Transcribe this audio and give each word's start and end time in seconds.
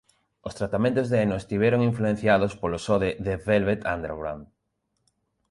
Os 0.47 0.57
"tratamentos" 0.59 1.07
de 1.11 1.17
Eno 1.25 1.35
estiveron 1.41 1.85
influenciados 1.89 2.51
polo 2.61 2.79
so 2.85 2.95
de 3.03 3.09
The 3.25 3.35
Velvet 3.47 3.81
Underground. 3.93 4.43